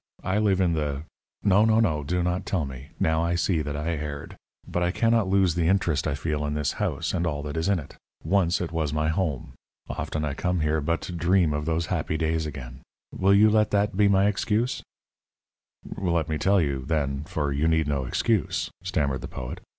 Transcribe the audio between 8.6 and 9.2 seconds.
it was my